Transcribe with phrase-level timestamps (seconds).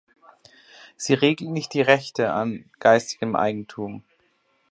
[0.97, 4.03] Sie regelt nicht die Rechte an geistigem Eigentum.